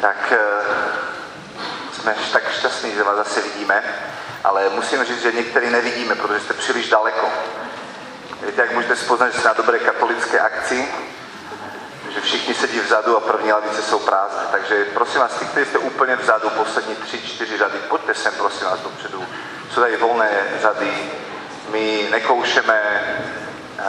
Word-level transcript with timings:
tak 0.00 0.32
eh, 0.32 0.64
jsme 1.92 2.14
tak 2.32 2.52
šťastní, 2.52 2.94
že 2.94 3.02
vás 3.02 3.16
zase 3.16 3.40
vidíme, 3.40 3.82
ale 4.44 4.68
musím 4.68 5.04
říct, 5.04 5.22
že 5.22 5.32
některý 5.32 5.70
nevidíme, 5.70 6.14
protože 6.14 6.40
jste 6.40 6.54
příliš 6.54 6.88
daleko. 6.88 7.28
Víte, 8.46 8.62
jak 8.62 8.72
můžete 8.72 8.96
spoznat, 8.96 9.32
že 9.32 9.38
jste 9.38 9.48
na 9.48 9.54
dobré 9.54 9.78
katolické 9.78 10.40
akci, 10.40 10.88
že 12.14 12.20
všichni 12.20 12.54
sedí 12.54 12.80
vzadu 12.80 13.16
a 13.16 13.20
první 13.20 13.52
lavice 13.52 13.82
jsou 13.82 13.98
prázdné. 13.98 14.42
Takže 14.50 14.84
prosím 14.84 15.20
vás, 15.20 15.34
ty, 15.34 15.44
kteří 15.44 15.70
jste 15.70 15.78
úplně 15.78 16.16
vzadu, 16.16 16.50
poslední 16.50 16.96
tři, 16.96 17.22
čtyři 17.22 17.58
řady, 17.58 17.78
pojďte 17.88 18.14
sem, 18.14 18.34
prosím 18.38 18.66
vás, 18.66 18.80
dopředu. 18.80 19.26
Jsou 19.74 19.80
tady 19.80 19.96
volné 19.96 20.30
řady, 20.60 21.10
my 21.70 22.08
nekoušeme 22.10 23.02
uh, 23.78 23.84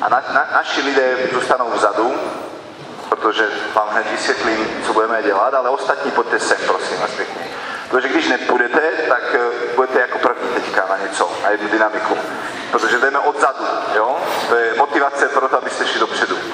a 0.00 0.08
na, 0.08 0.22
na, 0.32 0.48
naši 0.52 0.80
lidé 0.80 1.16
zůstanou 1.32 1.70
vzadu, 1.70 2.14
protože 3.08 3.48
vám 3.74 3.88
hned 3.88 4.10
vysvětlím, 4.10 4.82
co 4.86 4.92
budeme 4.92 5.22
dělat, 5.22 5.54
ale 5.54 5.70
ostatní 5.70 6.10
pojďte 6.10 6.40
sem, 6.40 6.58
prosím 6.66 6.98
vás 7.00 7.10
pěkně. 7.10 7.48
Protože 7.90 8.08
když 8.08 8.28
nepůjdete, 8.28 8.80
tak 9.08 9.34
eh, 9.34 9.38
budete 9.76 10.00
jako 10.00 10.18
první 10.18 10.48
teďka 10.48 10.86
na 10.90 10.96
něco, 10.96 11.32
na 11.42 11.50
jednu 11.50 11.68
dynamiku. 11.68 12.18
Protože 12.70 12.98
jdeme 12.98 13.18
odzadu, 13.18 13.64
jo? 13.94 14.16
To 14.48 14.56
je 14.56 14.74
motivace 14.74 15.28
pro 15.28 15.48
to, 15.48 15.58
abyste 15.58 15.86
šli 15.86 16.00
dopředu. 16.00 16.38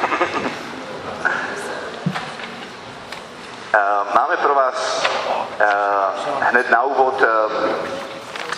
Eh, 3.74 4.14
máme 4.14 4.36
pro 4.36 4.54
vás 4.54 5.06
eh, 5.60 5.66
hned 6.40 6.70
na 6.70 6.82
úvod 6.82 7.22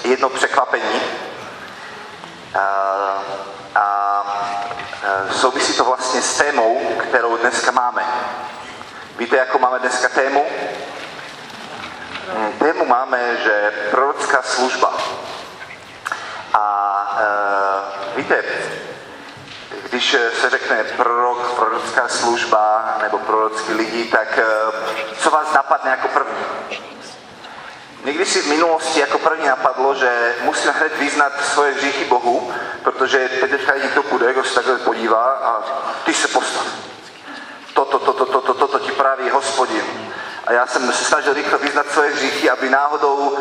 jedno 0.04 0.28
překvapení. 0.28 1.00
A 5.12 5.32
souvisí 5.32 5.74
to 5.74 5.84
vlastně 5.84 6.22
s 6.22 6.38
témou, 6.38 6.80
kterou 6.98 7.36
dneska 7.36 7.70
máme. 7.70 8.04
Víte, 9.18 9.36
jakou 9.36 9.58
máme 9.58 9.78
dneska 9.78 10.08
tému? 10.08 10.46
Hmm, 12.34 12.52
tému 12.52 12.84
máme, 12.84 13.36
že 13.36 13.72
prorocká 13.90 14.42
služba. 14.42 14.92
A 16.54 17.18
e, 17.20 18.16
víte, 18.16 18.44
když 19.90 20.16
se 20.40 20.50
řekne 20.50 20.84
prorok, 20.84 21.54
prorocká 21.54 22.08
služba 22.08 22.94
nebo 23.02 23.18
prorocký 23.18 23.72
lidi, 23.72 24.04
tak 24.04 24.38
e, 24.38 24.44
co 25.18 25.30
vás 25.30 25.52
napadne 25.52 25.90
jako 25.90 26.08
první? 26.08 26.44
Někdy 28.04 28.26
si 28.26 28.42
v 28.42 28.48
minulosti 28.48 29.00
jako 29.00 29.18
první 29.18 29.46
napadlo, 29.46 29.94
že 29.94 30.34
musím 30.42 30.70
hned 30.70 30.98
vyznat 30.98 31.32
svoje 31.44 31.74
hříchy 31.74 32.04
Bohu, 32.04 32.52
protože 32.82 33.28
teďka 33.28 33.76
někdo 33.76 34.02
půjde, 34.02 34.32
kdo 34.32 34.44
se 34.44 34.54
takhle 34.54 34.78
podívá 34.78 35.24
a 35.24 35.62
ty 36.04 36.14
se 36.14 36.28
postav. 36.28 36.66
Toto, 37.74 37.98
toto, 37.98 38.26
toto, 38.26 38.54
toto 38.54 38.78
ti 38.78 38.92
praví 38.92 39.30
hospodin. 39.30 39.84
A 40.46 40.52
já 40.52 40.66
jsem 40.66 40.92
se 40.92 41.04
snažil 41.04 41.34
rychle 41.34 41.58
vyznat 41.58 41.90
svoje 41.90 42.10
hříchy, 42.10 42.50
aby 42.50 42.70
náhodou 42.70 43.38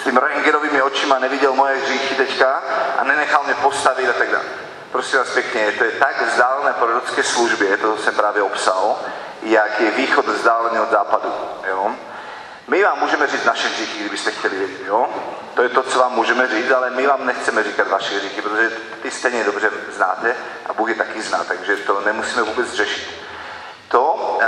s 0.00 0.04
tím 0.04 0.16
rengerovými 0.16 0.82
očima 0.82 1.18
neviděl 1.18 1.54
moje 1.54 1.76
hříchy 1.76 2.14
teďka 2.14 2.62
a 2.98 3.04
nenechal 3.04 3.42
mě 3.44 3.54
postavit 3.54 4.08
a 4.08 4.12
tak 4.12 4.30
dále. 4.30 4.44
Prosím 4.90 5.18
vás 5.18 5.30
pěkně, 5.30 5.72
to 5.78 5.84
je 5.84 5.90
tak 5.90 6.22
vzdálené 6.22 6.72
prorocké 6.72 7.22
službě, 7.22 7.76
to 7.76 7.96
jsem 7.96 8.14
právě 8.14 8.42
obsal, 8.42 8.98
jak 9.42 9.80
je 9.80 9.90
východ 9.90 10.26
vzdálený 10.26 10.80
od 10.80 10.90
západu. 10.90 11.32
Jo? 11.68 11.94
My 12.68 12.84
vám 12.84 12.98
můžeme 13.00 13.26
říct 13.26 13.44
naše 13.44 13.68
hříchy, 13.68 14.00
kdybyste 14.00 14.30
chtěli 14.30 14.56
vědět, 14.56 14.86
jo? 14.86 15.08
To 15.54 15.62
je 15.62 15.68
to, 15.68 15.82
co 15.82 15.98
vám 15.98 16.14
můžeme 16.14 16.48
říct, 16.48 16.70
ale 16.70 16.90
my 16.90 17.06
vám 17.06 17.26
nechceme 17.26 17.64
říkat 17.64 17.88
vaše 17.88 18.16
hříchy, 18.16 18.42
protože 18.42 18.70
ty 19.02 19.10
stejně 19.10 19.44
dobře 19.44 19.70
znáte 19.92 20.36
a 20.66 20.72
Bůh 20.72 20.88
je 20.88 20.94
taky 20.94 21.22
zná, 21.22 21.44
takže 21.44 21.76
to 21.76 22.00
nemusíme 22.00 22.42
vůbec 22.42 22.72
řešit. 22.72 23.08
To, 23.88 24.38
eh, 24.42 24.46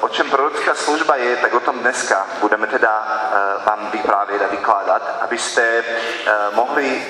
o 0.00 0.08
čem 0.08 0.30
prorocká 0.30 0.74
služba 0.74 1.16
je, 1.16 1.36
tak 1.36 1.54
o 1.54 1.60
tom 1.60 1.78
dneska 1.78 2.26
budeme 2.40 2.66
teda 2.66 3.06
eh, 3.08 3.64
vám 3.64 3.90
vyprávět 3.90 4.42
a 4.42 4.46
vykládat, 4.46 5.18
abyste 5.20 5.62
eh, 5.62 6.32
mohli 6.54 7.06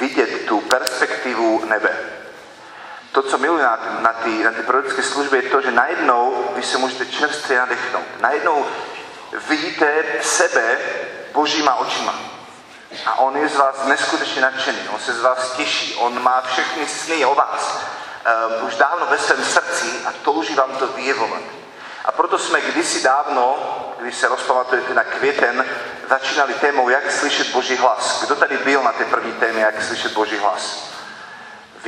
vidět 0.00 0.46
tu 0.46 0.60
perspektivu 0.60 1.64
nebe. 1.64 1.97
To, 3.18 3.22
co 3.22 3.38
miluji 3.38 3.62
na, 3.62 3.78
na 4.00 4.12
ty, 4.12 4.44
na 4.44 4.50
ty 4.50 4.62
prorocké 4.62 5.02
služby, 5.02 5.36
je 5.36 5.50
to, 5.50 5.60
že 5.60 5.70
najednou 5.70 6.50
vy 6.56 6.62
se 6.62 6.78
můžete 6.78 7.06
čerstvě 7.06 7.58
nadechnout. 7.58 8.04
Najednou 8.20 8.66
vidíte 9.48 10.04
sebe 10.22 10.78
božíma 11.32 11.74
očima. 11.74 12.14
A 13.06 13.18
on 13.18 13.36
je 13.36 13.48
z 13.48 13.56
vás 13.56 13.84
neskutečně 13.84 14.42
nadšený, 14.42 14.78
on 14.94 15.00
se 15.00 15.12
z 15.12 15.20
vás 15.20 15.52
těší, 15.52 15.94
on 15.94 16.22
má 16.22 16.42
všechny 16.46 16.86
sny 16.86 17.24
o 17.24 17.34
vás 17.34 17.78
uh, 18.60 18.66
už 18.66 18.74
dávno 18.74 19.06
ve 19.06 19.18
svém 19.18 19.44
srdci 19.44 20.00
a 20.06 20.12
touží 20.22 20.54
vám 20.54 20.76
to 20.76 20.86
vyjevovat. 20.86 21.42
A 22.04 22.12
proto 22.12 22.38
jsme 22.38 22.60
kdysi 22.60 23.02
dávno, 23.02 23.56
když 24.00 24.14
se 24.14 24.28
rozpamatujete 24.28 24.94
na 24.94 25.04
květen, 25.04 25.64
začínali 26.08 26.54
témou, 26.54 26.88
jak 26.88 27.12
slyšet 27.12 27.48
Boží 27.52 27.76
hlas. 27.76 28.24
Kdo 28.24 28.36
tady 28.36 28.58
byl 28.58 28.82
na 28.82 28.92
té 28.92 29.04
první 29.04 29.32
témě, 29.32 29.62
jak 29.62 29.82
slyšet 29.82 30.12
Boží 30.12 30.36
hlas? 30.36 30.97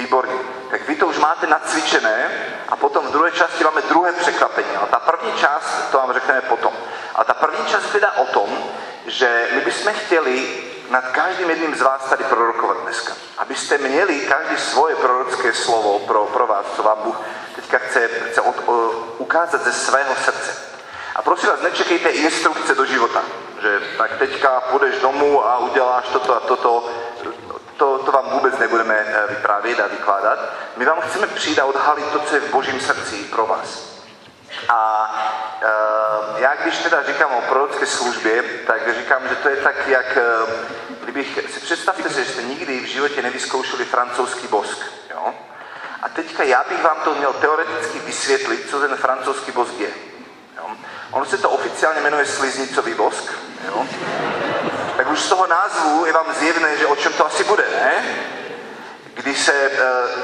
Výborně. 0.00 0.34
Tak 0.70 0.88
vy 0.88 0.96
to 0.96 1.06
už 1.06 1.18
máte 1.18 1.46
nacvičené 1.46 2.30
a 2.68 2.76
potom 2.76 3.06
v 3.06 3.12
druhé 3.12 3.30
části 3.30 3.64
máme 3.64 3.82
druhé 3.82 4.12
překvapení. 4.12 4.68
A 4.82 4.86
ta 4.86 4.98
první 4.98 5.32
část, 5.32 5.90
to 5.90 5.98
vám 5.98 6.12
řekneme 6.12 6.40
potom. 6.40 6.72
A 7.14 7.24
ta 7.24 7.34
první 7.34 7.66
část 7.66 7.92
teda 7.92 8.12
o 8.12 8.24
tom, 8.24 8.58
že 9.06 9.48
my 9.54 9.60
bychom 9.60 9.92
chtěli 9.92 10.62
nad 10.90 11.04
každým 11.08 11.50
jedním 11.50 11.74
z 11.74 11.82
vás 11.82 12.04
tady 12.04 12.24
prorokovat 12.24 12.76
dneska. 12.82 13.12
Abyste 13.38 13.78
měli 13.78 14.20
každý 14.20 14.56
svoje 14.56 14.96
prorocké 14.96 15.52
slovo 15.54 15.98
pro, 15.98 16.24
pro 16.24 16.46
vás, 16.46 16.66
co 16.76 16.82
vám 16.82 16.98
Bůh 17.04 17.16
teďka 17.56 17.78
chce, 17.78 18.08
chce 18.30 18.40
od, 18.40 18.56
o, 18.66 18.72
ukázat 19.18 19.64
ze 19.64 19.72
svého 19.72 20.14
srdce. 20.14 20.52
A 21.14 21.22
prosím 21.22 21.48
vás, 21.48 21.60
nečekejte 21.60 22.08
instrukce 22.08 22.74
do 22.74 22.84
života, 22.84 23.22
že 23.62 23.80
tak 23.98 24.18
teďka 24.18 24.60
půjdeš 24.60 25.00
domů 25.00 25.46
a 25.46 25.58
uděláš 25.58 26.04
toto 26.12 26.36
a 26.36 26.40
toto. 26.40 26.88
To, 27.80 27.98
to 27.98 28.12
vám 28.12 28.30
vůbec 28.30 28.58
nebudeme 28.58 28.94
eh, 28.94 29.26
vyprávět 29.28 29.80
a 29.80 29.86
vykládat. 29.86 30.38
My 30.76 30.84
vám 30.84 31.00
chceme 31.00 31.26
přijít 31.26 31.58
a 31.58 31.64
odhalit 31.64 32.12
to, 32.12 32.18
co 32.18 32.34
je 32.34 32.40
v 32.40 32.50
božím 32.50 32.80
srdci 32.80 33.16
pro 33.16 33.46
vás. 33.46 33.90
A 34.68 35.10
e, 35.62 36.42
já 36.42 36.54
když 36.54 36.78
teda 36.78 37.02
říkám 37.02 37.32
o 37.32 37.40
prorocké 37.40 37.86
službě, 37.86 38.42
tak 38.66 38.96
říkám, 38.98 39.28
že 39.28 39.36
to 39.36 39.48
je 39.48 39.56
tak, 39.56 39.88
jak 39.88 40.16
e, 40.16 40.22
kdybych 41.02 41.38
si 41.50 41.60
představte 41.60 42.08
si, 42.08 42.24
že 42.24 42.32
jste 42.32 42.42
nikdy 42.42 42.80
v 42.80 42.84
životě 42.84 43.22
nevyzkoušeli 43.22 43.84
francouzský 43.84 44.48
bosk. 44.48 44.78
Jo? 45.10 45.34
A 46.02 46.08
teďka 46.08 46.42
já 46.42 46.64
bych 46.68 46.82
vám 46.82 46.96
to 47.04 47.14
měl 47.14 47.32
teoreticky 47.32 47.98
vysvětlit, 47.98 48.70
co 48.70 48.80
ten 48.80 48.96
francouzský 48.96 49.52
bosk 49.52 49.78
je. 49.78 49.90
Jo? 50.56 50.70
Ono 51.10 51.24
se 51.24 51.38
to 51.38 51.50
oficiálně 51.50 52.00
jmenuje 52.00 52.26
sliznicový 52.26 52.94
bosk. 52.94 53.32
Jo? 53.66 53.86
Tak 54.96 55.10
už 55.10 55.20
z 55.20 55.28
toho 55.28 55.46
názvu 55.46 56.06
je 56.06 56.12
vám 56.12 56.34
zjevné, 56.38 56.76
že 56.78 56.86
o 56.86 56.96
čem 56.96 57.12
to 57.12 57.26
asi 57.26 57.44
bude, 57.44 57.64
ne? 57.72 58.04
Když 59.14 59.38
se, 59.38 59.52
uh, 59.52 59.76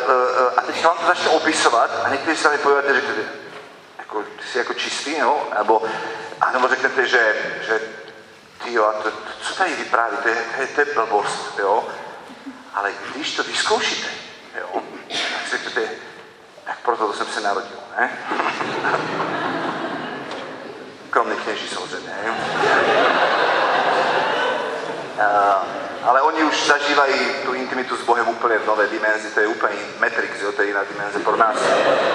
uh, 0.09 0.53
a 0.57 0.61
teď 0.61 0.85
vám 0.85 0.99
to 0.99 1.07
začne 1.07 1.29
opisovat 1.29 1.91
a 2.05 2.09
někteří 2.09 2.37
se 2.37 2.51
mi 2.51 2.59
povídáte, 2.59 2.95
že 2.95 3.01
jako, 3.99 4.23
ty 4.23 4.47
jsi 4.53 4.59
jako 4.59 4.75
čistý, 4.75 5.21
no? 5.21 5.47
Nebo, 5.59 5.83
anebo 6.41 6.69
řeknete, 6.69 7.07
že, 7.07 7.35
že 7.67 7.81
ty 8.65 8.73
jo, 8.73 8.93
to, 9.03 9.11
to, 9.11 9.33
co 9.43 9.55
tady 9.55 9.75
vypráví, 9.75 10.17
to 10.23 10.29
je, 10.29 10.45
to 10.55 10.61
je, 10.61 10.67
to 10.67 10.81
je 10.81 10.95
blbost, 10.95 11.59
jo? 11.59 11.89
Ale 12.75 12.93
když 13.15 13.37
to 13.37 13.43
vyzkoušíte, 13.43 14.09
jo, 14.61 14.83
tak 15.09 15.45
si 15.45 15.51
řeknete, 15.51 15.89
tak 16.65 16.79
proto 16.83 17.07
to 17.07 17.13
jsem 17.13 17.27
se 17.27 17.41
narodil, 17.41 17.79
ne? 17.99 18.19
Kromě 21.17 21.37
kněží 21.37 21.69
samozřejmě, 21.69 22.15
ale 26.03 26.23
oni 26.23 26.43
už 26.43 26.67
zažívají 26.67 27.35
tu 27.45 27.53
intimitu 27.55 27.97
s 27.97 28.03
Bohem 28.03 28.29
úplně 28.29 28.59
v 28.59 28.67
nové 28.67 28.87
dimenzi, 28.87 29.31
to 29.31 29.41
je 29.41 29.47
úplně 29.47 29.75
Matrix, 30.01 30.41
jo, 30.41 30.53
to 30.53 30.63
je 30.63 30.69
jiná 30.69 30.85
dimenze 30.85 31.19
pro 31.19 31.37
nás. 31.37 31.57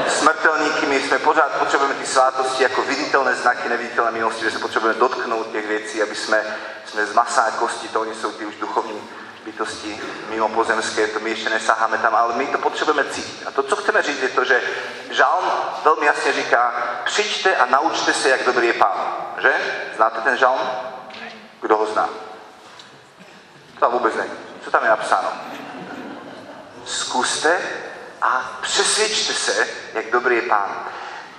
Smrtelníky, 0.08 0.86
my 0.86 1.02
jsme 1.02 1.20
pořád 1.20 1.52
potřebujeme 1.60 1.96
ty 1.96 2.06
svátosti 2.06 2.64
jako 2.64 2.82
viditelné 2.82 3.36
znaky 3.36 3.70
neviditelné 3.70 4.12
milosti, 4.12 4.46
že 4.46 4.52
se 4.52 4.60
potřebujeme 4.60 5.00
dotknout 5.00 5.52
těch 5.52 5.68
věcí, 5.68 6.04
aby 6.04 6.16
jsme, 6.16 6.44
jsme 6.86 7.06
z 7.06 7.14
masa 7.14 7.52
kosti, 7.52 7.88
to 7.88 8.02
oni 8.02 8.16
jsou 8.16 8.32
ty 8.32 8.46
už 8.46 8.56
duchovní 8.56 9.02
bytosti 9.46 10.02
mimo 10.30 10.50
pozemské, 10.50 11.08
to 11.08 11.20
my 11.20 11.30
ještě 11.30 11.50
nesáháme 11.50 11.98
tam, 11.98 12.16
ale 12.16 12.34
my 12.36 12.48
to 12.48 12.58
potřebujeme 12.58 13.04
cítit. 13.04 13.48
A 13.48 13.52
to, 13.52 13.64
co 13.64 13.76
chceme 13.76 14.02
říct, 14.02 14.22
je 14.22 14.30
to, 14.30 14.46
že 14.46 14.62
žalm 15.10 15.46
velmi 15.84 16.06
jasně 16.06 16.34
říká, 16.34 16.74
přijďte 17.06 17.56
a 17.56 17.66
naučte 17.66 18.14
se, 18.14 18.30
jak 18.30 18.46
dobrý 18.46 18.68
je 18.68 18.74
pán. 18.74 18.91
Že? 19.42 19.54
Znáte 19.96 20.22
ten 20.22 20.38
žalm? 20.38 20.60
Kdo 21.62 21.78
ho 21.78 21.86
zná? 21.86 22.10
To 23.80 23.92
vůbec 23.92 24.16
není. 24.16 24.32
Co 24.64 24.72
tam 24.72 24.84
je 24.84 24.90
napsáno? 24.90 25.30
Zkuste 26.86 27.62
a 28.22 28.60
přesvědčte 28.62 29.34
se, 29.34 29.68
jak 29.94 30.12
dobrý 30.12 30.36
je 30.36 30.42
pán. 30.42 30.86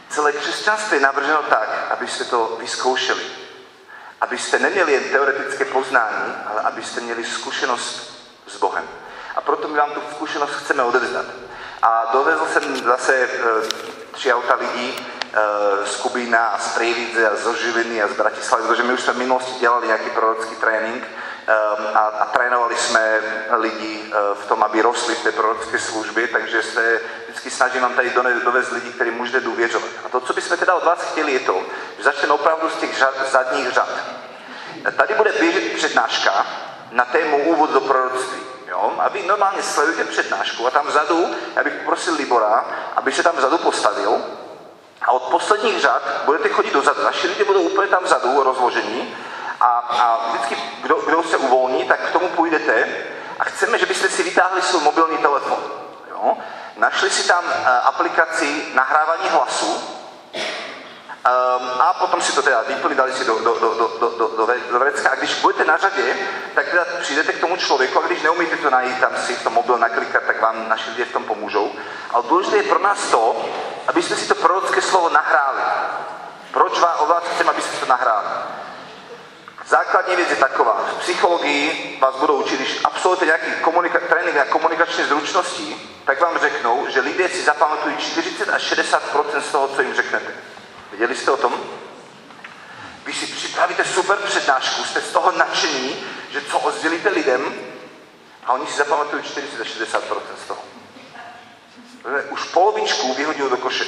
Celé 0.08 0.32
křesťanství 0.32 0.96
je 0.96 1.02
navrženo 1.02 1.43
tak, 1.43 1.69
abyste 1.90 2.25
to 2.25 2.56
vyzkoušeli. 2.60 3.22
Abyste 4.20 4.58
neměli 4.58 4.93
jen 4.93 5.04
teoretické 5.04 5.64
poznání, 5.64 6.34
ale 6.46 6.60
abyste 6.60 7.00
měli 7.00 7.25
zkušenost 7.25 8.12
s 8.46 8.56
Bohem. 8.56 8.88
A 9.37 9.40
proto 9.40 9.69
my 9.69 9.78
vám 9.78 9.90
tu 9.90 10.00
zkušenost 10.10 10.54
chceme 10.54 10.82
odevzdat. 10.82 11.26
A 11.82 12.10
dovezl 12.12 12.46
jsem 12.46 12.76
zase 12.76 13.16
e, 13.16 13.28
tři 14.12 14.34
auta 14.34 14.54
lidí, 14.54 15.06
z 15.84 15.96
Kubína 15.96 16.44
a 16.44 16.58
z 16.58 16.69
Prievidze 16.69 17.31
a 17.31 17.37
zo 17.37 17.55
Žiliny 17.55 18.02
a 18.02 18.08
z 18.08 18.12
Bratislavy, 18.12 18.64
protože 18.67 18.82
my 18.82 18.93
už 18.93 19.00
jsme 19.00 19.12
v 19.12 19.19
minulosti 19.19 19.61
dělali 19.61 19.87
nějaký 19.87 20.11
prorocký 20.11 20.56
trénink 20.56 21.05
a, 21.94 21.99
a 21.99 22.25
trénovali 22.25 22.76
jsme 22.76 23.20
lidi 23.56 24.12
v 24.34 24.46
tom, 24.46 24.62
aby 24.62 24.82
rostli 24.82 25.14
v 25.14 25.23
té 25.23 25.32
prorocké 25.32 25.79
službě, 25.79 26.29
takže 26.29 26.62
se 26.62 27.00
vždycky 27.29 27.50
snažím 27.50 27.82
vám 27.82 27.94
tady 27.94 28.12
dovést 28.44 28.73
lidi, 28.73 28.93
kterým 28.93 29.14
můžete 29.14 29.40
důvěřovat. 29.40 29.90
A 30.05 30.08
to, 30.08 30.20
co 30.20 30.32
bychom 30.32 30.56
teda 30.56 30.75
od 30.75 30.84
vás 30.84 31.02
chtěli, 31.02 31.32
je 31.32 31.40
to, 31.40 31.62
že 31.96 32.05
začneme 32.05 32.32
opravdu 32.32 32.70
z 32.70 32.76
těch 32.76 32.99
řad, 32.99 33.14
zadních 33.31 33.70
řad. 33.70 33.88
Tady 34.96 35.14
bude 35.14 35.32
běžet 35.32 35.73
přednáška 35.73 36.46
na 36.90 37.05
tému 37.05 37.44
úvod 37.44 37.70
do 37.70 37.81
proroctví. 37.81 38.40
Jo? 38.69 38.93
A 38.99 39.08
vy 39.08 39.23
normálně 39.23 39.62
sledujete 39.62 40.05
přednášku 40.05 40.67
a 40.67 40.70
tam 40.70 40.87
vzadu, 40.87 41.35
já 41.56 41.64
bych 41.64 41.73
poprosil 41.73 42.14
Libora, 42.14 42.64
aby 42.96 43.12
se 43.12 43.23
tam 43.23 43.37
vzadu 43.37 43.58
postavil 43.58 44.23
a 45.04 45.12
od 45.12 45.22
posledních 45.22 45.81
řad 45.81 46.02
budete 46.25 46.49
chodit 46.49 46.72
dozadu. 46.72 47.04
Naši 47.04 47.28
lidé 47.28 47.44
budou 47.44 47.60
úplně 47.60 47.88
tam 47.88 48.04
vzadu 48.04 48.43
rozložení 48.43 49.14
a, 49.60 49.66
a 49.78 50.28
vždycky, 50.28 50.56
kdo, 50.82 50.94
kdo 50.94 51.22
se 51.22 51.37
uvolní, 51.37 51.84
tak 51.84 52.00
k 52.00 52.12
tomu 52.12 52.28
půjdete 52.28 52.88
a 53.38 53.44
chceme, 53.44 53.78
že 53.78 53.87
byste 53.87 54.08
si 54.08 54.22
vytáhli 54.22 54.62
svůj 54.62 54.82
mobilní 54.82 55.19
telefon. 55.19 55.58
Jo? 56.10 56.37
Našli 56.76 57.10
si 57.10 57.28
tam 57.28 57.44
uh, 57.44 57.69
aplikaci 57.87 58.64
nahrávání 58.75 59.28
hlasu, 59.28 59.82
Um, 61.22 61.69
a 61.81 61.93
potom 61.93 62.20
si 62.20 62.34
to 62.34 62.43
teda 62.43 62.62
vyplnili, 62.62 62.94
dali 62.94 63.12
si 63.12 63.25
do, 63.25 63.38
do, 63.38 63.54
do, 63.54 63.75
do, 63.75 63.90
do, 64.00 64.08
do, 64.19 64.28
do, 64.37 64.46
do 64.72 64.78
vrecka. 64.78 65.10
A 65.10 65.14
když 65.14 65.34
budete 65.34 65.64
na 65.64 65.76
řadě, 65.76 66.16
tak 66.54 66.69
teda 66.69 66.84
přijdete 67.00 67.32
k 67.32 67.40
tomu 67.40 67.56
člověku 67.56 67.99
a 67.99 68.06
když 68.06 68.22
neumíte 68.22 68.56
to 68.56 68.70
najít, 68.70 69.00
tam 69.00 69.16
si 69.16 69.34
v 69.34 69.43
tom 69.43 69.52
mobil 69.52 69.78
naklikat, 69.78 70.22
tak 70.26 70.40
vám 70.40 70.69
naši 70.69 70.90
lidé 70.90 71.04
v 71.04 71.12
tom 71.12 71.25
pomůžou. 71.25 71.72
Ale 72.10 72.25
důležité 72.28 72.56
je 72.56 72.62
pro 72.62 72.78
nás 72.78 73.10
to, 73.10 73.44
aby 73.88 74.02
jsme 74.02 74.17
si 74.17 74.29
to 74.29 74.34
prorocké 74.34 74.82
slovo 74.82 75.08
nahráli. 75.08 75.61
Proč 76.52 76.81
vás, 76.81 77.00
od 77.00 77.08
vás 77.08 77.25
chceme, 77.34 77.50
abyste 77.50 77.76
to 77.76 77.87
nahráli? 77.87 78.26
Základní 79.69 80.17
věc 80.17 80.31
je 80.31 80.37
taková. 80.37 80.84
V 80.90 81.00
psychologii 81.00 81.99
vás 82.02 82.17
budou 82.17 82.34
učit, 82.34 82.56
když 82.56 82.81
absolvujete 82.84 83.25
nějaký 83.26 83.50
komunika- 83.62 84.08
trénink 84.08 84.37
na 84.37 84.44
komunikační 84.44 85.05
zručnosti, 85.05 85.76
tak 86.05 86.20
vám 86.20 86.38
řeknou, 86.38 86.87
že 86.88 87.00
lidé 87.00 87.29
si 87.29 87.43
zapamatují 87.43 87.96
40 87.96 88.49
až 88.49 88.62
60 88.62 89.02
z 89.40 89.52
toho, 89.52 89.69
co 89.69 89.82
jim 89.82 89.94
řeknete. 89.94 90.35
Věděli 90.90 91.14
jste 91.14 91.31
o 91.31 91.37
tom? 91.37 91.61
Vy 93.06 93.12
si 93.12 93.26
připravíte 93.26 93.85
super 93.85 94.17
přednášku, 94.17 94.85
jste 94.85 95.00
z 95.00 95.12
toho 95.12 95.32
nadšení, 95.32 96.05
že 96.31 96.40
co 96.40 96.58
ozdělíte 96.58 97.08
lidem 97.08 97.55
a 98.44 98.52
oni 98.52 98.67
si 98.67 98.78
zapamatují 98.78 99.23
40-60% 99.23 99.99
z 100.44 100.49
toho. 100.49 100.61
Už 102.31 102.44
polovičku 102.44 103.14
vyhodil 103.14 103.49
do 103.49 103.56
koše. 103.56 103.84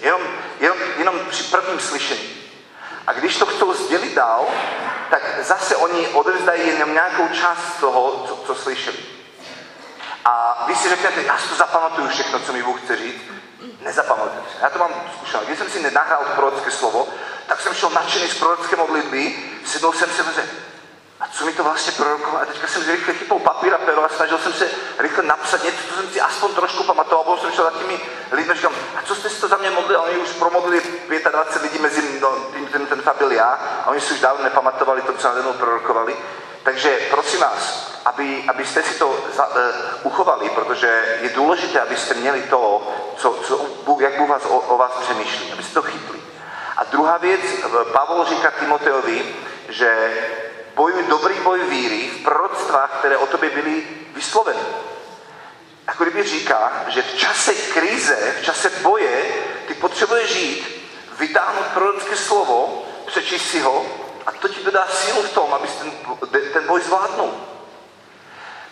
Jenom, 0.00 0.22
jenom, 0.60 0.78
jenom 0.98 1.14
při 1.30 1.42
prvním 1.42 1.80
slyšení. 1.80 2.38
A 3.06 3.12
když 3.12 3.36
to 3.36 3.46
chcou 3.46 3.74
sdělit 3.74 4.14
dál, 4.14 4.46
tak 5.10 5.22
zase 5.42 5.76
oni 5.76 6.08
odevzdají 6.08 6.68
jenom 6.68 6.92
nějakou 6.92 7.28
část 7.28 7.80
toho, 7.80 8.24
co, 8.28 8.36
co 8.36 8.54
slyšeli. 8.54 8.98
A 10.24 10.64
vy 10.66 10.74
si 10.74 10.88
řeknete, 10.88 11.22
já 11.22 11.38
si 11.38 11.48
to 11.48 11.54
zapamatuju 11.54 12.08
všechno, 12.08 12.40
co 12.40 12.52
mi 12.52 12.62
Bůh 12.62 12.82
chce 12.82 12.96
říct, 12.96 13.22
nezapamatujete. 13.80 14.48
Já 14.62 14.70
to 14.70 14.78
mám 14.78 14.90
zkušenost. 15.16 15.46
Když 15.46 15.58
jsem 15.58 15.70
si 15.70 15.82
nenahrál 15.82 16.24
prorocké 16.34 16.70
slovo, 16.70 17.08
tak 17.46 17.60
jsem 17.60 17.74
šel 17.74 17.90
nadšený 17.90 18.28
z 18.28 18.38
prorocké 18.38 18.76
modlitby, 18.76 19.36
sednul 19.64 19.92
jsem 19.92 20.10
si 20.10 20.22
a 20.22 20.32
řekl, 20.32 20.48
a 21.20 21.28
co 21.28 21.44
mi 21.46 21.52
to 21.52 21.64
vlastně 21.64 21.92
prorokoval? 21.92 22.42
A 22.42 22.46
teďka 22.46 22.66
jsem 22.66 22.82
si 22.82 22.90
rychle 22.90 23.14
chypal 23.14 23.38
papír 23.38 23.74
a 23.74 23.78
pero 23.78 24.04
a 24.04 24.08
snažil 24.08 24.38
jsem 24.38 24.52
se 24.52 24.70
rychle 24.98 25.22
napsat 25.24 25.64
něco, 25.64 25.78
co 25.88 25.94
jsem 25.94 26.10
si 26.10 26.20
aspoň 26.20 26.54
trošku 26.54 26.84
pamatoval. 26.84 27.24
Byl 27.24 27.36
jsem 27.36 27.52
šel 27.52 27.64
za 27.64 27.78
těmi 27.78 28.00
lidmi 28.32 28.54
říkám, 28.54 28.72
a 28.96 29.02
co 29.02 29.14
jste 29.14 29.30
si 29.30 29.40
to 29.40 29.48
za 29.48 29.56
mě 29.56 29.70
modlili? 29.70 29.96
A 29.96 30.02
oni 30.02 30.16
už 30.18 30.28
promodlili 30.28 30.82
25 31.30 31.62
lidí 31.62 31.82
mezi 31.82 32.20
no, 32.20 32.36
tím, 32.54 32.66
ten, 32.66 32.86
ten, 32.86 33.00
ten 33.00 33.14
byl 33.18 33.32
já 33.32 33.58
a 33.84 33.90
oni 33.90 34.00
si 34.00 34.14
už 34.14 34.20
dávno 34.20 34.44
nepamatovali 34.44 35.02
to, 35.02 35.12
co 35.12 35.28
na 35.28 35.52
prorokovali. 35.52 36.16
Takže 36.62 36.98
prosím 37.10 37.40
vás, 37.40 37.92
aby, 38.04 38.44
abyste 38.48 38.82
si 38.82 38.98
to 38.98 39.24
za, 39.34 39.46
uh, 39.46 39.54
uchovali, 40.02 40.50
protože 40.50 41.18
je 41.20 41.28
důležité, 41.28 41.80
abyste 41.80 42.14
měli 42.14 42.42
to, 42.42 42.92
co, 43.16 43.34
co 43.42 43.66
Bůh, 43.84 44.00
jak 44.00 44.18
Bůh 44.18 44.28
vás 44.28 44.44
o, 44.44 44.58
o 44.58 44.76
vás 44.76 44.92
přemýšlí, 44.92 45.52
abyste 45.52 45.74
to 45.74 45.82
chytli. 45.82 46.18
A 46.76 46.84
druhá 46.84 47.18
věc, 47.18 47.40
Pavel 47.92 48.24
říká 48.24 48.50
Timoteovi, 48.50 49.36
že 49.68 50.10
bojuj 50.78 51.04
dobrý 51.10 51.34
boj 51.40 51.60
víry 51.66 52.08
v 52.08 52.22
proroctvách, 52.22 52.90
které 52.98 53.16
o 53.16 53.26
tobě 53.26 53.50
byly 53.50 53.82
vysloveny. 54.14 54.60
Jako 55.86 56.04
kdyby 56.04 56.22
říká, 56.22 56.84
že 56.88 57.02
v 57.02 57.14
čase 57.14 57.54
krize, 57.54 58.34
v 58.40 58.44
čase 58.44 58.70
boje, 58.70 59.24
ty 59.68 59.74
potřebuješ 59.74 60.30
žít, 60.30 60.90
vytáhnout 61.18 61.66
prorocké 61.74 62.16
slovo, 62.16 62.84
přečíst 63.06 63.50
si 63.50 63.60
ho 63.60 63.86
a 64.26 64.32
to 64.32 64.48
ti 64.48 64.64
dodá 64.64 64.86
sílu 64.86 65.22
v 65.22 65.32
tom, 65.32 65.54
abys 65.54 65.74
ten, 65.74 65.92
ten 66.52 66.66
boj 66.66 66.80
zvládnul. 66.80 67.34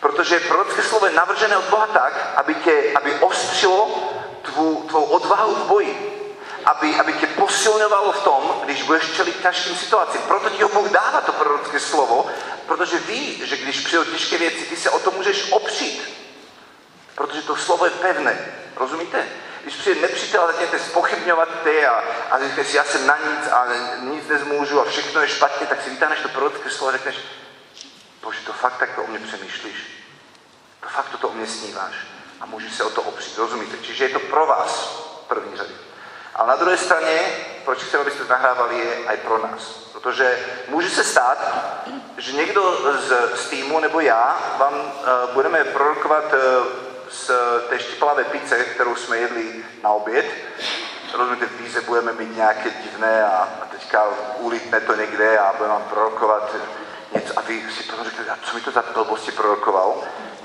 Protože 0.01 0.41
prorocké 0.41 0.83
slovo 0.83 1.07
je 1.07 1.13
navržené 1.13 1.57
od 1.57 1.65
Boha 1.65 1.87
tak, 1.87 2.33
aby 2.37 2.55
tě, 2.55 2.93
aby 2.95 3.15
ostřilo 3.15 3.91
tvou, 4.43 4.83
tvou 4.83 5.05
odvahu 5.05 5.55
v 5.55 5.67
boji. 5.67 6.16
Aby, 6.67 6.95
aby 6.95 7.13
tě 7.13 7.27
posilňovalo 7.27 8.13
v 8.13 8.23
tom, 8.23 8.61
když 8.65 8.83
budeš 8.83 9.11
čelit 9.17 9.37
každým 9.43 9.77
situacím. 9.77 10.21
Proto 10.21 10.51
ti 10.51 10.63
ho 10.63 10.69
Bůh 10.69 10.89
dává 10.89 11.21
to 11.21 11.33
prorocké 11.33 11.81
slovo, 11.81 12.27
protože 12.67 12.99
ví, 12.99 13.47
že 13.47 13.57
když 13.57 13.81
přijdou 13.81 14.05
těžké 14.05 14.39
věci, 14.39 14.65
ty 14.65 14.77
se 14.77 14.91
o 14.91 14.99
to 14.99 15.11
můžeš 15.11 15.53
opřít. 15.53 16.17
Protože 17.15 17.43
to 17.43 17.57
slovo 17.57 17.85
je 17.85 17.91
pevné. 17.91 18.53
Rozumíte? 18.77 19.29
Když 19.63 19.77
přijde 19.77 20.01
nepřítel 20.01 20.43
a 20.43 20.47
začnete 20.47 20.79
spochybňovat 20.79 21.49
ty 21.65 21.87
a, 21.87 22.05
a 22.31 22.39
řeknete 22.39 22.65
si, 22.65 22.77
já 22.77 22.85
jsem 22.85 23.07
na 23.07 23.17
nic 23.17 23.53
a 23.53 23.67
nic 24.01 24.29
nezmůžu 24.29 24.81
a 24.81 24.85
všechno 24.85 25.21
je 25.21 25.29
špatně, 25.29 25.67
tak 25.67 25.83
si 25.83 25.91
vytáhneš 25.91 26.21
to 26.21 26.29
prorocké 26.29 26.71
slovo 26.71 26.89
a 26.89 26.93
řekneš, 26.93 27.17
bože, 28.23 28.39
to 28.47 28.53
fakt 28.53 28.79
takto 28.79 29.03
o 29.03 29.07
mě 29.07 29.19
přemýšlíš. 29.19 29.77
To 30.81 30.89
fakt 30.89 31.09
toto 31.09 31.29
o 31.29 31.33
mě 31.33 31.47
sníváš. 31.47 31.95
A 32.41 32.47
můžeš 32.47 32.75
se 32.75 32.85
o 32.85 32.91
to 32.91 33.03
opřít. 33.03 33.39
Rozumíte? 33.39 33.77
Čiže 33.83 34.05
je 34.05 34.11
to 34.11 34.21
pro 34.21 34.47
vás 34.47 35.03
první 35.29 35.57
řadě. 35.57 35.75
Ale 36.37 36.49
na 36.49 36.57
druhé 36.57 36.77
straně, 36.77 37.21
proč 37.65 37.79
chceme, 37.79 38.01
abyste 38.01 38.25
to 38.25 38.33
nahrávali, 38.33 38.79
je 38.79 38.95
i 38.95 39.17
pro 39.17 39.39
nás. 39.39 39.63
Protože 39.93 40.39
může 40.69 40.91
se 40.91 41.05
stát, 41.05 41.39
že 42.19 42.33
někdo 42.33 42.77
z, 43.01 43.35
z 43.35 43.49
týmu 43.49 43.81
nebo 43.81 44.01
já 44.01 44.39
vám 44.59 44.75
uh, 44.75 45.35
budeme 45.35 45.65
prorokovat 45.65 46.25
uh, 46.25 46.67
z 47.11 47.31
té 47.69 47.79
štiplavé 47.79 48.25
pice, 48.25 48.65
kterou 48.65 48.95
jsme 48.95 49.17
jedli 49.17 49.65
na 49.83 49.91
oběd. 49.91 50.27
Rozumíte, 51.15 51.47
v 51.47 51.59
píze 51.59 51.81
budeme 51.81 52.13
mít 52.13 52.37
nějaké 52.37 52.71
divné 52.71 53.25
a, 53.25 53.49
a 53.63 53.67
teďka 53.71 54.05
ulítne 54.39 54.81
to 54.81 54.95
někde 54.95 55.39
a 55.39 55.53
budeme 55.53 55.75
vám 55.75 55.83
prorokovat 55.83 56.55
něco 57.15 57.39
a 57.39 57.43
vy 57.43 57.71
si 57.77 57.83
potom 57.83 58.05
řeknete, 58.05 58.31
a 58.31 58.39
co 58.43 58.55
mi 58.55 58.61
to 58.61 58.71
za 58.71 58.85
blbosti 58.95 59.33
prorokoval? 59.33 59.95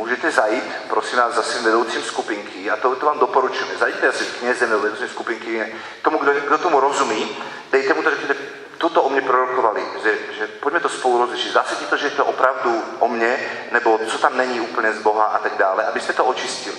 Můžete 0.02 0.32
zajít, 0.32 0.64
prosím 0.90 1.18
vás, 1.18 1.34
za 1.34 1.44
svým 1.44 1.64
vedoucím 1.64 2.04
skupinky, 2.04 2.72
a 2.72 2.78
to, 2.78 2.96
to 2.96 3.06
vám 3.06 3.20
doporučujeme. 3.20 3.78
Zajďte 3.78 4.08
asi 4.08 4.26
knězem 4.26 4.70
nebo 4.70 4.82
vedoucím 4.82 5.10
skupinky, 5.10 5.76
tomu, 6.02 6.18
kdo, 6.18 6.34
kdo 6.34 6.58
tomu 6.58 6.80
rozumí, 6.80 7.38
dejte 7.72 7.94
mu 7.94 8.04
to, 8.04 8.10
řekněte, 8.10 8.36
toto 8.78 9.04
o 9.04 9.10
mě 9.10 9.22
prorokovali, 9.22 9.86
že, 10.04 10.18
že 10.38 10.48
pojďme 10.48 10.80
to 10.80 10.90
spolu 10.90 11.18
rozlišit. 11.18 11.54
Zase 11.54 11.76
ti 11.76 11.86
to, 11.86 11.98
že 11.98 12.06
je 12.06 12.12
to 12.12 12.26
opravdu 12.26 12.84
o 13.00 13.08
mě, 13.08 13.40
nebo 13.72 14.00
co 14.08 14.18
tam 14.18 14.38
není 14.38 14.60
úplně 14.60 14.94
z 14.94 15.00
Boha 15.00 15.26
a 15.26 15.38
tak 15.38 15.58
dále, 15.58 15.86
abyste 15.86 16.14
to 16.14 16.26
očistili. 16.26 16.78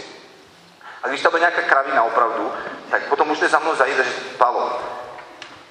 A 1.02 1.08
když 1.08 1.22
to 1.22 1.30
bude 1.30 1.40
nějaká 1.40 1.62
kravina 1.62 2.02
opravdu, 2.02 2.52
tak 2.90 3.02
potom 3.02 3.28
můžete 3.28 3.48
za 3.48 3.58
mnou 3.58 3.74
zajít 3.74 4.00
a 4.00 4.02
říct, 4.02 4.36
Palo, 4.38 4.80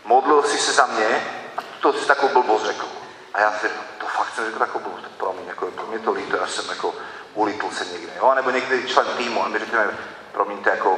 modlil 0.05 0.43
jsi 0.43 0.57
se 0.57 0.71
za 0.71 0.85
mě 0.85 1.27
a 1.57 1.61
to 1.81 1.93
si 1.93 2.07
takovou 2.07 2.33
blbost 2.33 2.65
řekl. 2.65 2.85
A 3.33 3.39
já 3.39 3.51
si 3.51 3.67
to 3.99 4.05
fakt 4.05 4.35
jsem 4.35 4.45
řekl 4.45 4.59
takovou 4.59 4.83
blbost, 4.83 5.05
promiň, 5.17 5.47
jako, 5.47 5.69
mě 5.89 5.99
to 5.99 6.11
líto, 6.11 6.37
já 6.37 6.47
jsem 6.47 6.69
jako 6.69 6.93
ulítl 7.33 7.71
se 7.71 7.85
někde, 7.85 8.11
jo? 8.17 8.33
nebo 8.35 8.49
někdy 8.49 8.87
člen 8.87 9.07
týmu 9.17 9.45
a 9.45 9.47
my 9.47 9.59
řekneme, 9.59 9.97
promiňte, 10.31 10.69
jako 10.69 10.97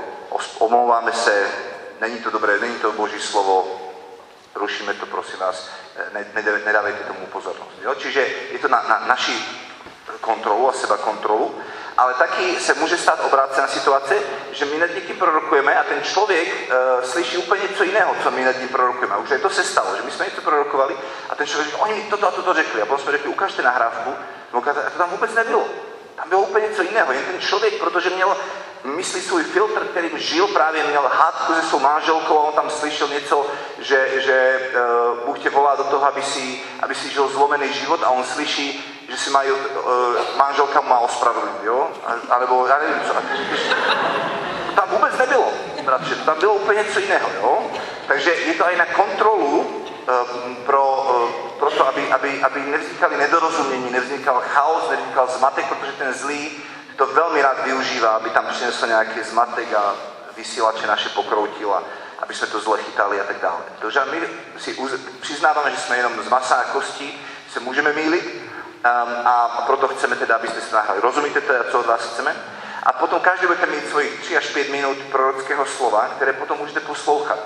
omlouváme 0.59 1.11
se, 1.11 1.47
není 2.01 2.17
to 2.17 2.29
dobré, 2.29 2.59
není 2.59 2.75
to 2.75 2.91
boží 2.91 3.21
slovo, 3.21 3.81
rušíme 4.55 4.93
to, 4.93 5.05
prosím 5.05 5.39
vás, 5.39 5.69
ne, 6.13 6.25
ne, 6.33 6.59
nedávejte 6.65 7.03
tomu 7.03 7.25
pozornost. 7.25 7.71
Jo? 7.81 7.95
Čiže 7.95 8.27
je 8.51 8.59
to 8.59 8.67
na, 8.67 8.85
na 8.89 9.03
naši 9.07 9.45
kontrolu 10.21 10.69
a 10.69 10.73
seba 10.73 10.97
kontrolu, 10.97 11.55
ale 11.97 12.13
taky 12.13 12.59
se 12.59 12.73
může 12.73 12.97
stát 12.97 13.19
obrácená 13.25 13.67
situace, 13.67 14.15
že 14.51 14.65
my 14.65 14.77
nad 14.77 14.95
někým 14.95 15.15
prorokujeme 15.15 15.79
a 15.79 15.83
ten 15.83 16.03
člověk 16.03 16.47
uh, 16.47 17.03
slyší 17.03 17.37
úplně 17.37 17.61
něco 17.61 17.83
jiného, 17.83 18.15
co 18.23 18.31
my 18.31 18.45
nad 18.45 18.59
ním 18.59 18.69
prorokujeme. 18.69 19.15
A 19.15 19.17
už 19.17 19.29
je 19.29 19.39
to 19.39 19.49
se 19.49 19.63
stalo, 19.63 19.95
že 19.95 20.01
my 20.01 20.11
jsme 20.11 20.25
něco 20.25 20.41
prorokovali 20.41 20.97
a 21.29 21.35
ten 21.35 21.47
člověk 21.47 21.69
říká, 21.69 21.81
oni 21.81 21.93
mi 21.93 22.03
toto 22.09 22.27
a 22.27 22.31
toto 22.31 22.53
řekli. 22.53 22.81
A 22.81 22.85
potom 22.85 23.03
jsme 23.03 23.11
řekli, 23.11 23.29
ukážte 23.29 23.61
nahrávku, 23.61 24.15
no, 24.53 24.63
a 24.69 24.89
to 24.89 24.97
tam 24.97 25.09
vůbec 25.09 25.33
nebylo. 25.33 25.65
Tam 26.15 26.29
bylo 26.29 26.41
úplně 26.41 26.67
něco 26.67 26.81
jiného. 26.81 27.13
Jen 27.13 27.23
ten 27.23 27.41
člověk, 27.41 27.73
protože 27.73 28.09
měl 28.09 28.37
myslí 28.83 29.21
svůj 29.21 29.43
filtr, 29.43 29.85
kterým 29.85 30.19
žil, 30.19 30.47
právě 30.47 30.83
měl 30.83 31.11
hádku 31.13 31.53
se 31.53 31.61
svou 31.61 31.79
manželkou 31.79 32.39
a 32.39 32.43
on 32.43 32.53
tam 32.53 32.69
slyšel 32.69 33.07
něco, 33.07 33.47
že, 33.79 34.21
že 34.21 34.69
uh, 35.11 35.25
Bůh 35.25 35.39
tě 35.39 35.49
volá 35.49 35.75
do 35.75 35.83
toho, 35.83 36.05
aby 36.05 36.21
si, 36.21 36.61
aby 36.81 36.95
si 36.95 37.09
žil 37.09 37.27
zlomený 37.27 37.73
život 37.73 38.03
a 38.03 38.09
on 38.09 38.23
slyší, 38.23 38.89
že 39.09 39.17
si 39.17 39.29
mají, 39.29 39.51
uh, 39.51 39.57
manželka 40.37 40.81
má 40.81 40.99
ospravedlnit, 40.99 41.63
jo? 41.63 41.91
A, 42.05 42.35
alebo 42.35 42.67
já 42.67 42.77
nevím, 42.79 43.01
co. 43.07 43.13
Tam 44.75 44.89
vůbec 44.89 45.17
nebylo, 45.17 45.53
bratře, 45.83 46.15
tam 46.15 46.39
bylo 46.39 46.53
úplně 46.53 46.83
něco 46.83 46.99
jiného, 46.99 47.29
jo? 47.41 47.71
Takže 48.07 48.31
je 48.31 48.53
to 48.53 48.65
aj 48.65 48.75
na 48.75 48.85
kontrolu 48.85 49.59
um, 49.59 50.55
pro, 50.55 51.05
uh, 51.09 51.42
pro 51.63 51.71
to, 51.71 51.87
aby, 51.87 52.11
aby, 52.11 52.41
aby 52.43 52.59
nevznikali 52.61 53.17
nedorozumění, 53.17 53.91
nevznikal 53.91 54.43
chaos, 54.47 54.89
nevznikal 54.89 55.27
zmatek, 55.27 55.65
protože 55.65 55.91
ten 55.91 56.13
zlý 56.13 56.51
to 56.95 57.05
velmi 57.05 57.41
rád 57.41 57.63
využívá, 57.63 58.09
aby 58.09 58.29
tam 58.29 58.45
přinesl 58.45 58.87
nějaký 58.87 59.23
zmatek 59.23 59.73
a 59.73 59.93
vysílače 60.37 60.87
naše 60.87 61.09
pokroutil 61.09 61.73
a 61.73 61.83
aby 62.19 62.33
jsme 62.33 62.47
to 62.47 62.59
zle 62.59 62.77
chytali 62.77 63.21
a 63.21 63.23
tak 63.23 63.39
dále. 63.41 63.61
Takže 63.79 64.01
my 64.11 64.21
si 64.57 64.77
přiznáváme, 65.21 65.71
že 65.71 65.77
jsme 65.77 65.97
jenom 65.97 66.23
z 66.23 66.29
masa 66.29 66.55
a 66.55 66.63
kostí, 66.63 67.25
se 67.53 67.59
můžeme 67.59 67.93
mýlit 67.93 68.25
um, 68.25 69.27
a 69.27 69.63
proto 69.65 69.87
chceme 69.87 70.15
teda, 70.15 70.35
abyste 70.35 70.61
se 70.61 70.75
nahrali. 70.75 71.01
Rozumíte 71.01 71.41
teda, 71.41 71.63
co 71.71 71.79
od 71.79 71.85
vás 71.85 72.01
chceme? 72.13 72.35
A 72.83 72.93
potom 72.93 73.19
každý 73.19 73.47
budete 73.47 73.65
mít 73.65 73.89
svojich 73.89 74.21
3 74.21 74.37
až 74.37 74.47
5 74.47 74.69
minut 74.69 74.97
prorockého 75.11 75.65
slova, 75.65 76.07
které 76.15 76.33
potom 76.33 76.57
můžete 76.57 76.79
poslouchat 76.79 77.39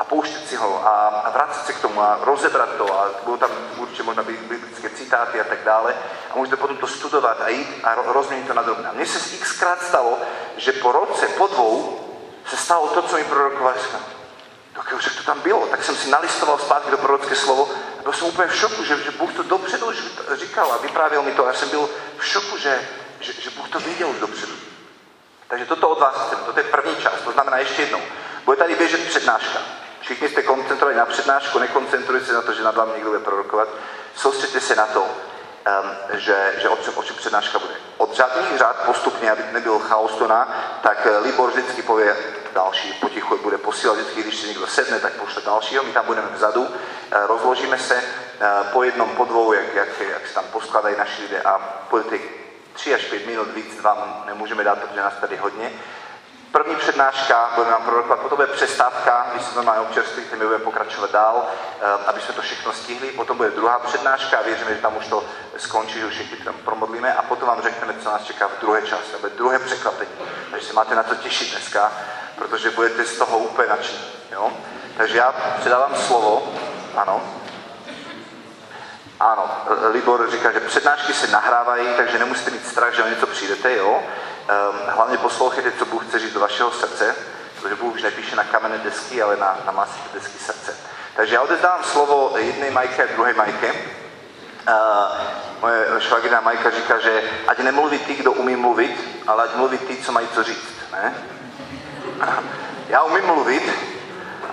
a 0.00 0.04
pouštět 0.04 0.48
si 0.48 0.56
ho 0.56 0.86
a, 0.86 1.08
a 1.08 1.30
vrátit 1.30 1.66
se 1.66 1.72
k 1.72 1.80
tomu 1.80 2.02
a 2.02 2.18
rozebrat 2.22 2.68
to 2.78 3.00
a 3.00 3.10
budou 3.24 3.36
tam 3.36 3.50
určitě 3.76 4.02
možná 4.02 4.22
biblické 4.22 4.90
citáty 4.90 5.40
a 5.40 5.44
tak 5.44 5.64
dále 5.64 5.94
a 6.30 6.36
můžete 6.36 6.56
potom 6.56 6.76
to 6.76 6.86
studovat 6.86 7.40
a 7.40 7.48
jít 7.48 7.80
a 7.84 7.94
rozměnit 7.94 8.46
to 8.46 8.54
na 8.54 8.62
drobné. 8.62 8.90
Mně 8.92 9.06
se 9.06 9.36
xkrát 9.36 9.82
stalo, 9.82 10.18
že 10.56 10.72
po 10.72 10.92
roce, 10.92 11.28
po 11.28 11.46
dvou, 11.46 12.00
se 12.46 12.56
stalo 12.56 12.88
to, 12.88 13.02
co 13.02 13.16
mi 13.16 13.24
prorokovali. 13.24 13.78
Tak 14.72 14.92
už 14.96 15.16
to 15.16 15.22
tam 15.22 15.40
bylo, 15.40 15.66
tak 15.66 15.84
jsem 15.84 15.96
si 15.96 16.10
nalistoval 16.10 16.58
zpátky 16.58 16.90
do 16.90 16.98
prorocké 16.98 17.36
slovo 17.36 17.68
a 17.98 18.02
byl 18.02 18.12
jsem 18.12 18.26
úplně 18.26 18.48
v 18.48 18.56
šoku, 18.56 18.84
že, 18.84 18.96
že 18.96 19.10
Bůh 19.10 19.32
to 19.32 19.42
dopředu 19.42 19.86
už 19.86 19.96
říkal 20.32 20.72
a 20.72 20.76
vyprávěl 20.76 21.22
mi 21.22 21.32
to 21.32 21.44
a 21.44 21.48
já 21.48 21.54
jsem 21.54 21.68
byl 21.68 21.88
v 22.18 22.26
šoku, 22.26 22.58
že, 22.58 22.88
že, 23.20 23.32
že 23.32 23.50
Bůh 23.50 23.68
to 23.68 23.80
viděl 23.80 24.08
už 24.08 24.18
dopředu. 24.18 24.52
Takže 25.48 25.66
toto 25.66 25.88
od 25.88 26.00
vás 26.00 26.14
chceme, 26.26 26.42
toto 26.46 26.60
je 26.60 26.64
první 26.64 26.96
část, 26.96 27.20
to 27.24 27.32
znamená 27.32 27.58
ještě 27.58 27.82
jednou. 27.82 28.00
Bude 28.44 28.56
tady 28.56 28.74
běžet 28.74 29.08
přednáška. 29.08 29.60
Všichni 30.10 30.28
jste 30.28 30.42
koncentrovali 30.42 30.96
na 30.98 31.06
přednášku, 31.06 31.58
nekoncentrujte 31.58 32.26
se 32.26 32.32
na 32.32 32.42
to, 32.42 32.52
že 32.52 32.62
nad 32.62 32.76
vámi 32.76 32.92
někdo 32.94 33.10
bude 33.10 33.22
prorokovat. 33.22 33.68
Soustředte 34.14 34.60
se 34.60 34.76
na 34.76 34.86
to, 34.86 35.06
že, 36.12 36.54
že 36.58 36.68
o, 36.68 36.76
čem, 36.76 36.92
o 36.96 37.02
čem 37.02 37.16
přednáška 37.16 37.58
bude. 37.58 37.74
Od 37.96 38.14
řádných 38.14 38.58
řád 38.58 38.76
postupně, 38.86 39.30
aby 39.30 39.42
nebyl 39.52 39.78
chaos 39.78 40.20
na, 40.28 40.48
tak 40.82 41.06
eh, 41.06 41.18
Libor 41.18 41.50
vždycky 41.50 41.82
pově 41.82 42.16
další, 42.54 42.92
potichu 42.92 43.38
bude 43.38 43.58
posílat 43.58 43.96
vždycky, 43.96 44.22
když 44.22 44.36
si 44.36 44.46
někdo 44.46 44.66
sedne, 44.66 45.00
tak 45.00 45.12
pošle 45.12 45.42
dalšího, 45.42 45.84
my 45.84 45.92
tam 45.92 46.06
budeme 46.06 46.28
vzadu, 46.34 46.68
eh, 47.10 47.26
rozložíme 47.26 47.78
se 47.78 47.94
eh, 47.94 48.48
po 48.72 48.82
jednom, 48.82 49.08
po 49.16 49.24
dvou, 49.24 49.52
jak, 49.52 49.74
jak, 49.74 49.88
jak 50.00 50.26
se 50.26 50.34
tam 50.34 50.44
poskladají 50.44 50.96
naši 50.98 51.22
lidé 51.22 51.42
a 51.42 51.60
budete 51.90 52.18
tři 52.72 52.94
až 52.94 53.04
pět 53.04 53.26
minut 53.26 53.48
víc 53.54 53.80
vám 53.80 54.22
nemůžeme 54.26 54.64
dát, 54.64 54.78
protože 54.78 55.00
nás 55.00 55.14
tady 55.20 55.36
hodně. 55.36 55.72
První 56.52 56.76
přednáška, 56.76 57.50
budeme 57.54 57.70
nám 57.70 57.82
prorokovat, 57.82 58.20
potom 58.20 58.36
bude 58.36 58.48
přestávka, 58.48 59.26
když 59.32 59.46
se 59.46 59.56
normálně 59.56 59.80
občerstvíte, 59.80 60.36
my 60.36 60.44
budeme 60.44 60.64
pokračovat 60.64 61.12
dál, 61.12 61.46
eh, 61.80 61.84
aby 62.06 62.20
jsme 62.20 62.34
to 62.34 62.42
všechno 62.42 62.72
stihli. 62.72 63.10
Potom 63.10 63.36
bude 63.36 63.50
druhá 63.50 63.78
přednáška 63.78 64.38
a 64.38 64.42
věříme, 64.42 64.74
že 64.74 64.80
tam 64.80 64.96
už 64.96 65.06
to 65.06 65.24
skončí, 65.56 66.00
že 66.00 66.06
už 66.06 66.14
všichni 66.14 66.36
tam 66.36 66.54
promodlíme 66.54 67.14
a 67.14 67.22
potom 67.22 67.48
vám 67.48 67.62
řekneme, 67.62 67.94
co 68.02 68.10
nás 68.10 68.24
čeká 68.24 68.48
v 68.48 68.60
druhé 68.60 68.82
části. 68.82 69.12
To 69.12 69.18
bude 69.18 69.32
druhé 69.32 69.58
překvapení. 69.58 70.10
Takže 70.50 70.66
se 70.66 70.72
máte 70.72 70.94
na 70.94 71.02
to 71.02 71.14
těšit 71.14 71.50
dneska, 71.50 71.92
protože 72.36 72.70
budete 72.70 73.04
z 73.04 73.18
toho 73.18 73.38
úplně 73.38 73.68
nadšení. 73.68 74.04
Jo? 74.32 74.52
Takže 74.96 75.18
já 75.18 75.34
předávám 75.60 75.96
slovo. 75.96 76.54
Ano. 76.96 77.22
Ano, 79.20 79.50
Libor 79.92 80.30
říká, 80.30 80.52
že 80.52 80.60
přednášky 80.60 81.12
se 81.12 81.26
nahrávají, 81.26 81.86
takže 81.96 82.18
nemusíte 82.18 82.50
mít 82.50 82.66
strach, 82.66 82.94
že 82.94 83.02
o 83.02 83.08
něco 83.08 83.26
přijdete, 83.26 83.76
jo. 83.76 84.02
Ehm, 84.50 84.76
hlavně 84.86 85.18
poslouchejte, 85.18 85.72
co 85.72 85.84
Bůh 85.84 86.06
chce 86.06 86.18
říct 86.18 86.32
do 86.32 86.40
vašeho 86.40 86.70
srdce, 86.70 87.14
protože 87.56 87.74
Bůh 87.74 87.94
už 87.94 88.02
nepíše 88.02 88.36
na 88.36 88.44
kamenné 88.44 88.78
desky, 88.78 89.22
ale 89.22 89.36
na, 89.36 89.58
na 89.66 89.72
masité 89.72 90.08
desky 90.14 90.38
srdce. 90.38 90.76
Takže 91.16 91.34
já 91.34 91.42
odezdávám 91.42 91.84
slovo 91.84 92.32
jedné 92.38 92.70
Majke 92.70 93.04
a 93.04 93.12
druhé 93.12 93.32
Majke. 93.32 93.72
Uh, 93.72 94.74
moje 95.60 95.86
švagrina 95.98 96.40
Majka 96.40 96.70
říká, 96.70 96.98
že 96.98 97.22
ať 97.46 97.58
nemluví 97.58 97.98
ty, 97.98 98.14
kdo 98.14 98.32
umí 98.32 98.56
mluvit, 98.56 99.22
ale 99.26 99.44
ať 99.44 99.54
mluví 99.54 99.78
ty, 99.78 99.96
co 99.96 100.12
mají 100.12 100.28
co 100.34 100.42
říct. 100.42 100.74
Ne? 100.92 101.14
Já 102.88 103.02
umím 103.02 103.24
mluvit, 103.24 103.72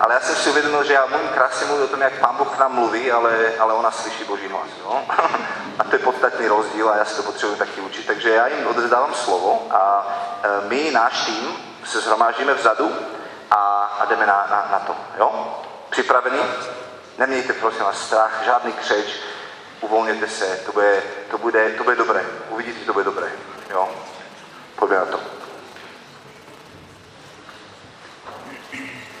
ale 0.00 0.14
já 0.14 0.20
jsem 0.20 0.36
si 0.36 0.50
uvědomil, 0.50 0.84
že 0.84 0.92
já 0.92 1.06
můžu 1.06 1.28
krásně 1.34 1.66
mluvit 1.66 1.84
o 1.84 1.88
tom, 1.88 2.00
jak 2.00 2.12
Pán 2.12 2.36
Bůh 2.36 2.56
k 2.56 2.58
nám 2.58 2.74
mluví, 2.74 3.12
ale, 3.12 3.52
ale 3.58 3.74
ona 3.74 3.90
slyší 3.90 4.24
Boží 4.24 4.48
hlas. 4.48 4.68
Jo? 4.80 5.02
A 5.78 5.84
to 5.84 5.94
je 5.94 5.98
podstatný 5.98 6.48
rozdíl 6.48 6.90
a 6.90 6.96
já 6.96 7.04
si 7.04 7.16
to 7.16 7.22
potřebuji 7.22 7.56
taky 7.56 7.80
učit. 7.80 8.06
Takže 8.06 8.30
já 8.30 8.46
jim 8.46 8.66
odevzdávám 8.66 9.14
slovo 9.14 9.66
a 9.70 10.06
e, 10.42 10.68
my, 10.68 10.90
náš 10.90 11.26
tým, 11.26 11.56
se 11.84 12.00
zhromáždíme 12.00 12.54
vzadu 12.54 12.96
a, 13.50 13.82
a 14.00 14.04
jdeme 14.04 14.26
na, 14.26 14.46
na, 14.50 14.68
na 14.72 14.78
to. 14.78 14.96
Jo? 15.18 15.58
Připravení? 15.90 16.40
Nemějte 17.18 17.52
prosím 17.52 17.84
vás 17.84 18.06
strach, 18.06 18.42
žádný 18.44 18.72
křeč, 18.72 19.06
uvolněte 19.80 20.28
se, 20.28 20.60
to 20.66 20.72
bude, 20.72 21.02
to 21.30 21.38
bude, 21.38 21.70
to 21.70 21.84
bude 21.84 21.96
dobré. 21.96 22.24
Uvidíte, 22.48 22.78
že 22.78 22.86
to 22.86 22.92
bude 22.92 23.04
dobré. 23.04 23.32
Jo? 23.70 23.88
Pojďme 24.76 24.96
na 24.96 25.06
to. 25.06 25.20